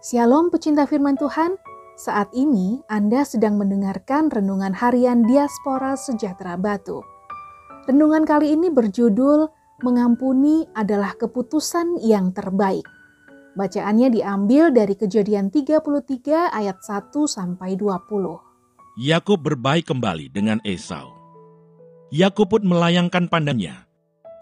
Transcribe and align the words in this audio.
Shalom 0.00 0.48
pecinta 0.48 0.88
firman 0.88 1.12
Tuhan, 1.20 1.60
saat 1.92 2.32
ini 2.32 2.80
Anda 2.88 3.20
sedang 3.20 3.60
mendengarkan 3.60 4.32
Renungan 4.32 4.72
Harian 4.72 5.28
Diaspora 5.28 5.92
Sejahtera 5.92 6.56
Batu. 6.56 7.04
Renungan 7.84 8.24
kali 8.24 8.56
ini 8.56 8.72
berjudul 8.72 9.52
Mengampuni 9.84 10.64
adalah 10.72 11.12
keputusan 11.20 12.00
yang 12.00 12.32
terbaik. 12.32 12.88
Bacaannya 13.60 14.08
diambil 14.08 14.72
dari 14.72 14.96
Kejadian 14.96 15.52
33 15.52 16.48
ayat 16.48 16.80
1 16.80 17.12
sampai 17.28 17.76
20. 17.76 19.04
Yakub 19.04 19.36
berbaik 19.36 19.84
kembali 19.84 20.32
dengan 20.32 20.64
Esau. 20.64 21.12
Yakub 22.08 22.56
pun 22.56 22.64
melayangkan 22.64 23.28
pandangnya. 23.28 23.84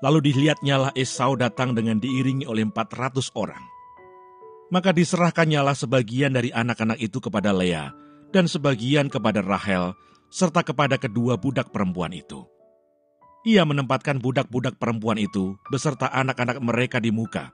Lalu 0.06 0.30
dilihatnyalah 0.30 0.94
Esau 0.94 1.34
datang 1.34 1.74
dengan 1.74 1.98
diiringi 1.98 2.46
oleh 2.46 2.62
400 2.62 3.34
orang 3.34 3.77
maka 4.68 4.92
diserahkannyalah 4.92 5.76
sebagian 5.76 6.36
dari 6.36 6.52
anak-anak 6.52 7.00
itu 7.00 7.18
kepada 7.20 7.52
Lea 7.52 7.92
dan 8.32 8.44
sebagian 8.44 9.08
kepada 9.08 9.40
Rahel 9.40 9.96
serta 10.28 10.60
kepada 10.60 11.00
kedua 11.00 11.40
budak 11.40 11.72
perempuan 11.72 12.12
itu. 12.12 12.44
Ia 13.48 13.64
menempatkan 13.64 14.20
budak-budak 14.20 14.76
perempuan 14.76 15.16
itu 15.16 15.56
beserta 15.72 16.12
anak-anak 16.12 16.60
mereka 16.60 17.00
di 17.00 17.08
muka. 17.08 17.48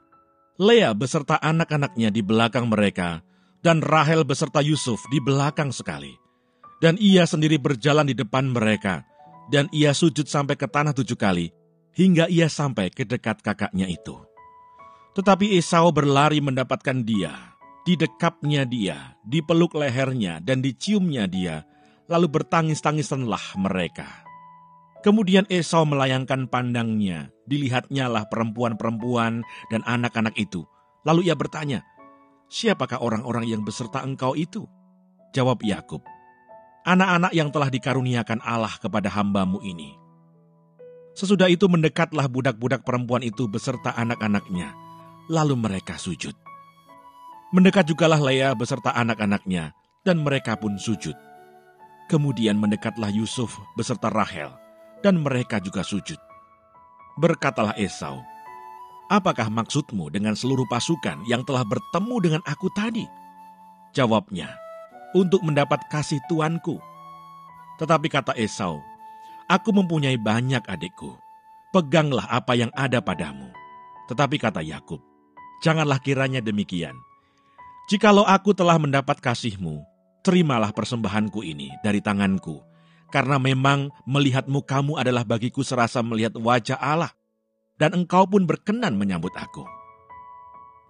Lea 0.59 0.91
beserta 0.95 1.39
anak-anaknya 1.39 2.11
di 2.11 2.23
belakang 2.23 2.67
mereka 2.67 3.23
dan 3.63 3.79
Rahel 3.79 4.27
beserta 4.27 4.59
Yusuf 4.59 4.99
di 5.11 5.23
belakang 5.23 5.71
sekali. 5.71 6.11
Dan 6.83 6.99
ia 6.99 7.25
sendiri 7.25 7.57
berjalan 7.63 8.11
di 8.11 8.15
depan 8.19 8.51
mereka 8.51 9.07
dan 9.49 9.71
ia 9.71 9.95
sujud 9.95 10.27
sampai 10.27 10.59
ke 10.59 10.67
tanah 10.67 10.93
tujuh 10.93 11.17
kali 11.17 11.55
hingga 11.95 12.27
ia 12.27 12.51
sampai 12.51 12.91
ke 12.91 13.07
dekat 13.07 13.41
kakaknya 13.41 13.87
itu. 13.87 14.19
Tetapi 15.15 15.55
Esau 15.55 15.95
berlari 15.95 16.43
mendapatkan 16.43 17.07
dia, 17.07 17.55
didekapnya 17.87 18.67
dia, 18.67 19.15
dipeluk 19.23 19.79
lehernya, 19.79 20.43
dan 20.43 20.59
diciumnya 20.59 21.31
dia, 21.31 21.63
lalu 22.11 22.27
bertangis-tangisanlah 22.35 23.55
mereka. 23.55 24.27
Kemudian 25.07 25.47
Esau 25.47 25.87
melayangkan 25.87 26.51
pandangnya, 26.51 27.31
dilihatnya 27.47 28.11
lah 28.11 28.27
perempuan-perempuan 28.27 29.47
dan 29.71 29.81
anak-anak 29.87 30.35
itu. 30.35 30.67
Lalu 31.07 31.31
ia 31.31 31.37
bertanya, 31.39 31.87
siapakah 32.51 32.99
orang-orang 32.99 33.47
yang 33.47 33.63
beserta 33.63 34.03
engkau 34.03 34.35
itu? 34.35 34.67
Jawab 35.31 35.63
Yakub, 35.63 36.03
anak-anak 36.89 37.31
yang 37.37 37.55
telah 37.55 37.71
dikaruniakan 37.71 38.43
Allah 38.43 38.75
kepada 38.83 39.13
hambamu 39.15 39.63
ini. 39.63 39.95
Sesudah 41.15 41.47
itu 41.47 41.71
mendekatlah 41.71 42.27
budak-budak 42.27 42.83
perempuan 42.83 43.23
itu 43.23 43.47
beserta 43.47 43.95
anak-anaknya, 43.95 44.75
lalu 45.31 45.57
mereka 45.57 45.97
sujud. 45.97 46.35
Mendekat 47.55 47.87
jugalah 47.87 48.19
Lea 48.19 48.51
beserta 48.59 48.91
anak-anaknya, 48.93 49.73
dan 50.03 50.21
mereka 50.21 50.59
pun 50.59 50.77
sujud. 50.77 51.15
Kemudian 52.11 52.61
mendekatlah 52.61 53.09
Yusuf 53.09 53.57
beserta 53.79 54.13
Rahel, 54.13 54.53
dan 55.01 55.23
mereka 55.23 55.63
juga 55.63 55.81
sujud. 55.87 56.19
Berkatalah 57.17 57.79
Esau, 57.79 58.21
Apakah 59.13 59.53
maksudmu 59.53 60.09
dengan 60.09 60.33
seluruh 60.33 60.65
pasukan 60.65 61.29
yang 61.29 61.45
telah 61.45 61.63
bertemu 61.63 62.17
dengan 62.25 62.43
aku 62.49 62.73
tadi? 62.73 63.05
Jawabnya, 63.93 64.49
untuk 65.15 65.45
mendapat 65.45 65.79
kasih 65.93 66.19
tuanku. 66.27 66.81
Tetapi 67.79 68.09
kata 68.09 68.33
Esau, 68.35 68.81
Aku 69.45 69.77
mempunyai 69.77 70.17
banyak 70.17 70.65
adikku. 70.65 71.15
Peganglah 71.71 72.25
apa 72.33 72.57
yang 72.57 72.73
ada 72.73 73.05
padamu. 73.05 73.53
Tetapi 74.09 74.41
kata 74.41 74.65
Yakub, 74.65 75.05
Janganlah 75.65 75.97
kiranya 75.97 76.45
demikian. 76.45 76.93
Jikalau 77.89 78.29
aku 78.29 78.53
telah 78.53 78.77
mendapat 78.77 79.17
kasihmu, 79.17 79.81
terimalah 80.21 80.77
persembahanku 80.77 81.41
ini 81.41 81.73
dari 81.81 82.05
tanganku, 82.05 82.61
karena 83.09 83.41
memang 83.41 83.89
melihatmu 84.05 84.61
kamu 84.61 85.01
adalah 85.01 85.25
bagiku 85.25 85.65
serasa 85.65 86.05
melihat 86.05 86.37
wajah 86.37 86.77
Allah, 86.77 87.17
dan 87.81 87.97
engkau 87.97 88.29
pun 88.29 88.45
berkenan 88.45 88.93
menyambut 88.93 89.33
aku. 89.41 89.65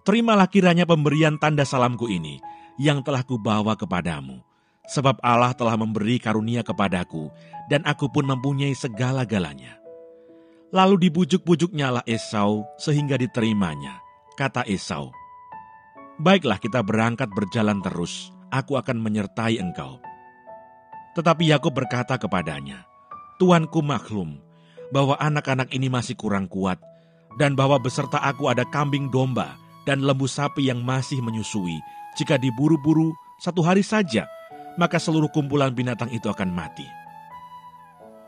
Terimalah 0.03 0.51
kiranya 0.51 0.83
pemberian 0.83 1.39
tanda 1.39 1.63
salamku 1.63 2.11
ini, 2.11 2.43
yang 2.75 2.99
telah 2.99 3.23
kubawa 3.23 3.79
kepadamu, 3.79 4.43
sebab 4.91 5.23
Allah 5.23 5.55
telah 5.55 5.79
memberi 5.79 6.19
karunia 6.19 6.67
kepadaku, 6.67 7.31
dan 7.71 7.79
aku 7.87 8.11
pun 8.11 8.27
mempunyai 8.27 8.75
segala-galanya. 8.75 9.79
Lalu 10.75 11.07
dibujuk-bujuknya 11.07 11.95
lah 11.95 12.03
Esau 12.03 12.67
sehingga 12.75 13.15
diterimanya 13.15 14.04
kata 14.35 14.67
Esau. 14.67 15.09
Baiklah 16.19 16.59
kita 16.59 16.83
berangkat 16.83 17.31
berjalan 17.31 17.79
terus, 17.83 18.31
aku 18.51 18.79
akan 18.79 18.99
menyertai 18.99 19.59
engkau. 19.59 19.99
Tetapi 21.15 21.51
Yakub 21.51 21.71
berkata 21.71 22.19
kepadanya, 22.19 22.83
Tuanku 23.35 23.83
maklum 23.83 24.39
bahwa 24.95 25.19
anak-anak 25.19 25.71
ini 25.75 25.91
masih 25.91 26.15
kurang 26.15 26.47
kuat, 26.47 26.79
dan 27.35 27.55
bahwa 27.55 27.75
beserta 27.79 28.19
aku 28.23 28.47
ada 28.47 28.63
kambing 28.67 29.11
domba 29.11 29.59
dan 29.83 30.03
lembu 30.03 30.27
sapi 30.27 30.71
yang 30.71 30.79
masih 30.83 31.19
menyusui. 31.19 31.79
Jika 32.15 32.39
diburu-buru 32.39 33.11
satu 33.43 33.59
hari 33.59 33.83
saja, 33.83 34.23
maka 34.79 34.99
seluruh 34.99 35.27
kumpulan 35.31 35.75
binatang 35.75 36.07
itu 36.15 36.31
akan 36.31 36.51
mati. 36.51 36.87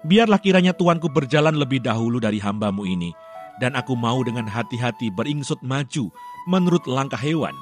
Biarlah 0.04 0.40
kiranya 0.40 0.72
tuanku 0.72 1.12
berjalan 1.12 1.56
lebih 1.56 1.84
dahulu 1.84 2.20
dari 2.20 2.40
hambamu 2.40 2.84
ini, 2.84 3.12
dan 3.58 3.74
aku 3.74 3.98
mau 3.98 4.22
dengan 4.22 4.46
hati-hati 4.46 5.10
beringsut 5.10 5.60
maju 5.66 6.10
menurut 6.46 6.86
langkah 6.86 7.20
hewan 7.20 7.54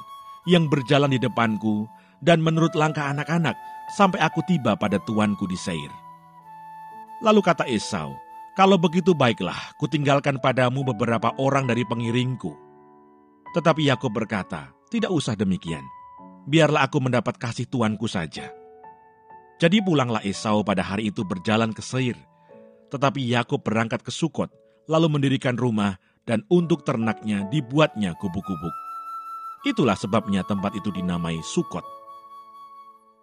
yang 0.46 0.70
berjalan 0.70 1.10
di 1.10 1.20
depanku 1.20 1.88
dan 2.22 2.40
menurut 2.40 2.72
langkah 2.78 3.10
anak-anak 3.10 3.58
sampai 3.92 4.22
aku 4.22 4.40
tiba 4.46 4.78
pada 4.78 4.96
tuanku 5.02 5.44
di 5.46 5.58
Seir. 5.58 5.92
Lalu 7.24 7.40
kata 7.40 7.64
Esau, 7.66 8.12
kalau 8.56 8.76
begitu 8.76 9.12
baiklah, 9.16 9.56
kutinggalkan 9.80 10.40
padamu 10.40 10.84
beberapa 10.84 11.32
orang 11.40 11.68
dari 11.68 11.84
pengiringku. 11.84 12.52
Tetapi 13.56 13.88
Yakub 13.88 14.12
berkata, 14.12 14.72
tidak 14.92 15.12
usah 15.12 15.32
demikian. 15.32 15.84
Biarlah 16.46 16.86
aku 16.86 17.00
mendapat 17.02 17.40
kasih 17.40 17.66
tuanku 17.66 18.06
saja. 18.06 18.52
Jadi 19.56 19.80
pulanglah 19.80 20.20
Esau 20.20 20.60
pada 20.60 20.84
hari 20.84 21.08
itu 21.08 21.24
berjalan 21.24 21.72
ke 21.72 21.80
Seir. 21.80 22.20
Tetapi 22.92 23.24
Yakub 23.32 23.64
berangkat 23.64 24.04
ke 24.04 24.12
Sukot, 24.12 24.52
lalu 24.86 25.18
mendirikan 25.18 25.58
rumah, 25.58 25.98
dan 26.26 26.42
untuk 26.50 26.82
ternaknya 26.82 27.46
dibuatnya 27.50 28.18
kubuk-kubuk. 28.18 28.74
Itulah 29.66 29.94
sebabnya 29.98 30.42
tempat 30.46 30.74
itu 30.78 30.90
dinamai 30.94 31.38
Sukot. 31.42 31.82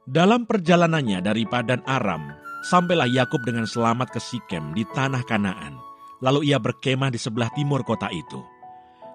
Dalam 0.04 0.44
perjalanannya 0.44 1.24
dari 1.24 1.48
Padan 1.48 1.80
Aram, 1.88 2.36
sampailah 2.68 3.08
Yakub 3.08 3.44
dengan 3.48 3.64
selamat 3.64 4.12
ke 4.12 4.20
Sikem 4.20 4.76
di 4.76 4.84
tanah 4.84 5.24
Kanaan. 5.24 5.80
Lalu 6.24 6.52
ia 6.52 6.60
berkemah 6.60 7.12
di 7.12 7.20
sebelah 7.20 7.52
timur 7.52 7.84
kota 7.84 8.08
itu. 8.12 8.40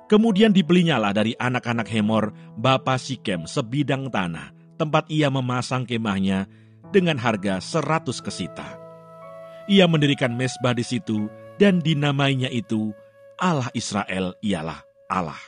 Kemudian 0.09 0.53
dibelinyalah 0.53 1.12
dari 1.12 1.36
anak-anak 1.36 1.88
Hemor, 1.88 2.32
bapa 2.56 2.97
Sikem, 2.97 3.44
sebidang 3.44 4.09
tanah, 4.09 4.53
tempat 4.80 5.09
ia 5.12 5.28
memasang 5.28 5.84
kemahnya 5.84 6.48
dengan 6.88 7.20
harga 7.20 7.60
seratus 7.60 8.25
kesita. 8.25 8.80
Ia 9.69 9.84
mendirikan 9.84 10.32
mesbah 10.32 10.72
di 10.72 10.80
situ 10.80 11.28
dan 11.58 11.82
dinamainya 11.82 12.46
itu 12.54 12.94
Allah 13.36 13.69
Israel 13.74 14.38
ialah 14.41 14.80
Allah. 15.10 15.42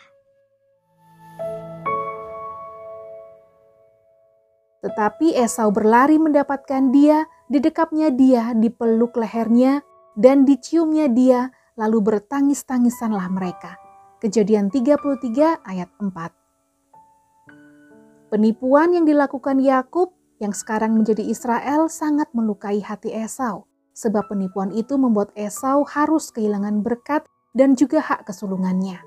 Tetapi 4.80 5.36
Esau 5.38 5.70
berlari 5.70 6.18
mendapatkan 6.18 6.90
dia, 6.90 7.28
didekapnya 7.52 8.10
dia, 8.10 8.56
dipeluk 8.56 9.14
lehernya, 9.14 9.84
dan 10.16 10.48
diciumnya 10.48 11.06
dia, 11.12 11.52
lalu 11.78 12.00
bertangis-tangisanlah 12.00 13.28
mereka. 13.30 13.76
Kejadian 14.24 14.72
33 14.72 15.60
ayat 15.64 15.88
4 16.00 18.32
Penipuan 18.32 18.96
yang 18.96 19.04
dilakukan 19.04 19.60
Yakub 19.60 20.16
yang 20.40 20.56
sekarang 20.56 20.96
menjadi 20.96 21.28
Israel 21.28 21.92
sangat 21.92 22.32
melukai 22.32 22.80
hati 22.80 23.12
Esau 23.12 23.69
sebab 23.94 24.30
penipuan 24.30 24.70
itu 24.70 24.96
membuat 24.96 25.34
Esau 25.36 25.84
harus 25.84 26.30
kehilangan 26.30 26.80
berkat 26.80 27.26
dan 27.52 27.74
juga 27.74 28.00
hak 28.00 28.30
kesulungannya. 28.30 29.02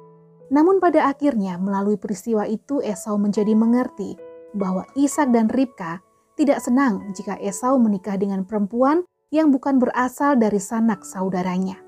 Namun 0.53 0.77
pada 0.83 1.09
akhirnya 1.09 1.57
melalui 1.57 1.95
peristiwa 1.97 2.45
itu 2.45 2.83
Esau 2.83 3.17
menjadi 3.17 3.55
mengerti 3.57 4.19
bahwa 4.53 4.85
Ishak 4.93 5.33
dan 5.33 5.49
Ribka 5.49 6.03
tidak 6.37 6.61
senang 6.61 7.13
jika 7.17 7.37
Esau 7.41 7.77
menikah 7.81 8.17
dengan 8.17 8.45
perempuan 8.45 9.05
yang 9.33 9.49
bukan 9.49 9.81
berasal 9.81 10.37
dari 10.37 10.61
sanak 10.61 11.01
saudaranya. 11.01 11.81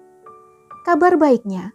Kabar 0.86 1.18
baiknya, 1.18 1.74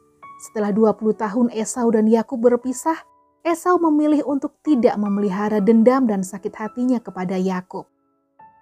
setelah 0.50 0.74
20 0.74 1.14
tahun 1.14 1.46
Esau 1.54 1.90
dan 1.94 2.10
Yakub 2.10 2.42
berpisah, 2.42 2.98
Esau 3.40 3.78
memilih 3.78 4.26
untuk 4.26 4.58
tidak 4.60 4.98
memelihara 4.98 5.62
dendam 5.62 6.04
dan 6.06 6.26
sakit 6.26 6.52
hatinya 6.54 6.98
kepada 6.98 7.38
Yakub. 7.38 7.86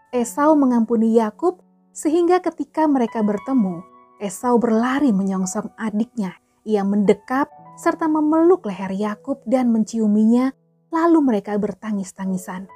Esau 0.08 0.56
mengampuni 0.56 1.16
Yakub 1.16 1.60
sehingga 1.98 2.38
ketika 2.38 2.86
mereka 2.86 3.26
bertemu, 3.26 3.82
Esau 4.22 4.54
berlari 4.62 5.10
menyongsong 5.10 5.74
adiknya. 5.74 6.38
Ia 6.62 6.86
mendekap 6.86 7.50
serta 7.74 8.06
memeluk 8.06 8.70
leher 8.70 8.94
Yakub 8.94 9.42
dan 9.50 9.74
menciuminya, 9.74 10.54
lalu 10.94 11.18
mereka 11.26 11.58
bertangis-tangisan. 11.58 12.70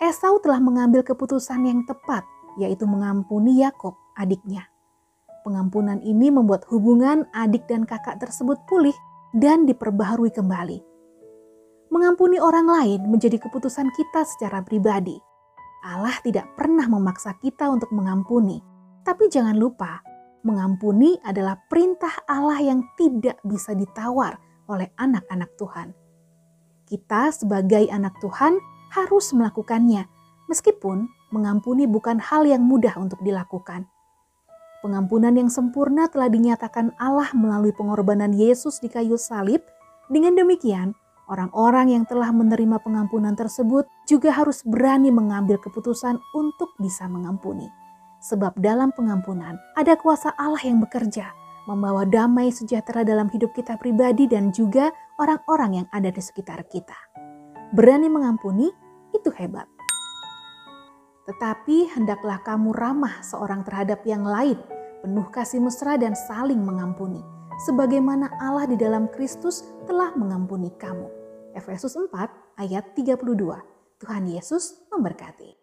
Esau 0.00 0.40
telah 0.40 0.56
mengambil 0.56 1.04
keputusan 1.04 1.68
yang 1.68 1.84
tepat, 1.84 2.24
yaitu 2.56 2.88
mengampuni 2.88 3.60
Yakob, 3.60 3.92
adiknya. 4.16 4.64
Pengampunan 5.44 6.00
ini 6.00 6.32
membuat 6.32 6.64
hubungan 6.72 7.28
adik 7.36 7.68
dan 7.68 7.84
kakak 7.84 8.16
tersebut 8.20 8.56
pulih 8.64 8.96
dan 9.36 9.68
diperbaharui 9.68 10.32
kembali. 10.32 10.80
Mengampuni 11.92 12.40
orang 12.40 12.68
lain 12.68 13.00
menjadi 13.08 13.36
keputusan 13.36 13.88
kita 13.96 14.24
secara 14.24 14.60
pribadi. 14.64 15.27
Allah 15.84 16.16
tidak 16.26 16.50
pernah 16.58 16.86
memaksa 16.90 17.38
kita 17.38 17.70
untuk 17.70 17.94
mengampuni, 17.94 18.58
tapi 19.06 19.30
jangan 19.30 19.54
lupa, 19.56 20.02
mengampuni 20.42 21.16
adalah 21.22 21.56
perintah 21.70 22.12
Allah 22.26 22.58
yang 22.60 22.80
tidak 22.98 23.38
bisa 23.46 23.72
ditawar 23.72 24.36
oleh 24.68 24.90
anak-anak 25.00 25.50
Tuhan. 25.56 25.94
Kita, 26.88 27.32
sebagai 27.32 27.88
anak 27.88 28.16
Tuhan, 28.20 28.58
harus 28.92 29.32
melakukannya, 29.36 30.08
meskipun 30.48 31.08
mengampuni 31.30 31.84
bukan 31.84 32.16
hal 32.18 32.48
yang 32.48 32.64
mudah 32.64 32.96
untuk 32.96 33.20
dilakukan. 33.20 33.84
Pengampunan 34.78 35.34
yang 35.34 35.50
sempurna 35.50 36.06
telah 36.06 36.30
dinyatakan 36.30 36.94
Allah 37.02 37.28
melalui 37.34 37.74
pengorbanan 37.74 38.30
Yesus 38.30 38.78
di 38.78 38.86
kayu 38.86 39.18
salib. 39.18 39.60
Dengan 40.08 40.38
demikian, 40.38 40.96
orang-orang 41.28 41.94
yang 41.94 42.04
telah 42.08 42.32
menerima 42.32 42.80
pengampunan 42.80 43.36
tersebut 43.36 43.86
juga 44.08 44.32
harus 44.34 44.64
berani 44.64 45.12
mengambil 45.12 45.60
keputusan 45.60 46.18
untuk 46.34 46.72
bisa 46.80 47.06
mengampuni. 47.06 47.68
Sebab 48.18 48.58
dalam 48.58 48.90
pengampunan 48.96 49.54
ada 49.78 49.94
kuasa 49.94 50.34
Allah 50.34 50.60
yang 50.64 50.82
bekerja, 50.82 51.30
membawa 51.70 52.02
damai 52.08 52.50
sejahtera 52.50 53.06
dalam 53.06 53.30
hidup 53.30 53.54
kita 53.54 53.78
pribadi 53.78 54.26
dan 54.26 54.50
juga 54.50 54.90
orang-orang 55.22 55.84
yang 55.84 55.86
ada 55.94 56.10
di 56.10 56.18
sekitar 56.18 56.66
kita 56.66 56.96
berani 57.72 58.08
mengampuni, 58.08 58.72
itu 59.12 59.28
hebat. 59.36 59.68
Tetapi 61.28 61.92
hendaklah 61.92 62.40
kamu 62.40 62.72
ramah 62.72 63.20
seorang 63.20 63.60
terhadap 63.60 64.00
yang 64.08 64.24
lain, 64.24 64.56
penuh 65.04 65.28
kasih 65.28 65.60
mesra 65.60 66.00
dan 66.00 66.16
saling 66.16 66.60
mengampuni, 66.64 67.20
sebagaimana 67.68 68.32
Allah 68.40 68.64
di 68.64 68.80
dalam 68.80 69.12
Kristus 69.12 69.60
telah 69.84 70.16
mengampuni 70.16 70.72
kamu. 70.80 71.17
Efesus 71.52 71.98
4 71.98 72.14
ayat 72.56 72.94
32. 72.94 73.18
Tuhan 73.98 74.24
Yesus 74.30 74.86
memberkati. 74.94 75.58